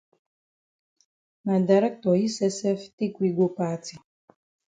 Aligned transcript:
Na 1.43 1.55
dirctor 1.67 2.15
yi 2.21 2.27
sef 2.35 2.53
sef 2.59 2.81
take 2.97 3.17
we 3.21 3.29
go 3.37 3.45
party. 3.57 3.95